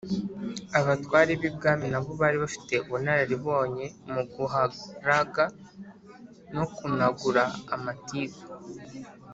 abatware 0.79 1.31
b' 1.39 1.47
i 1.49 1.51
bwami 1.55 1.85
nabo 1.93 2.11
bari 2.21 2.37
bafite 2.43 2.73
ubunararibonye 2.85 3.85
mu 4.11 4.21
guharaga 4.33 5.43
no 6.55 6.65
kunagura 6.75 7.43
amatiku. 7.75 8.43